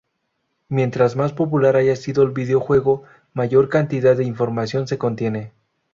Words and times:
Mientras 0.67 1.15
más 1.15 1.31
popular 1.31 1.75
haya 1.75 1.95
sido 1.95 2.23
el 2.23 2.31
videojuego, 2.31 3.03
mayor 3.35 3.69
cantidad 3.69 4.17
de 4.17 4.23
información 4.23 4.87
se 4.87 4.97
contiene. 4.97 5.51